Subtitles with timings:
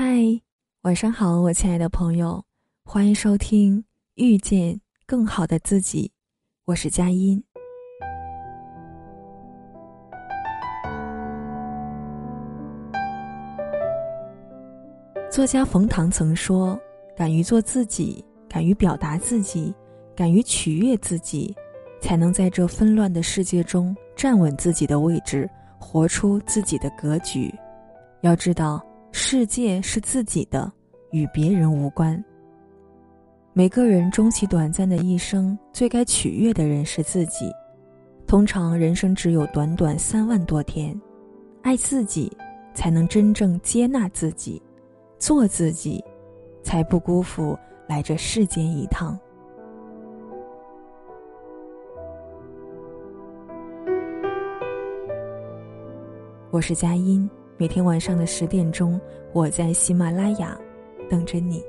[0.00, 0.04] 嗨，
[0.82, 2.44] 晚上好，我亲爱的朋友，
[2.84, 3.80] 欢迎收听
[4.14, 6.06] 《遇见更好的自己》，
[6.66, 7.42] 我是佳音。
[15.28, 16.78] 作家冯唐曾说
[17.16, 19.74] ：“敢于做自己，敢于表达自己，
[20.14, 21.52] 敢于取悦自己，
[22.00, 27.52] 才能在这纷乱的世界中站稳自己的位置，活出自己的格局。
[28.20, 28.80] 要知道。”
[29.10, 30.70] 世界是自己的，
[31.10, 32.22] 与别人无关。
[33.52, 37.50] 每个人终其短暂的一生，最该取悦的人是自己。
[38.26, 40.98] 通常人生只有短短三万多天，
[41.62, 42.30] 爱自己，
[42.74, 44.62] 才能真正接纳自己，
[45.18, 46.04] 做自己，
[46.62, 49.18] 才不辜负来这世间一趟。
[56.50, 57.28] 我是佳音。
[57.60, 59.00] 每天晚上的十点钟，
[59.32, 60.56] 我在喜马拉雅
[61.10, 61.60] 等着你。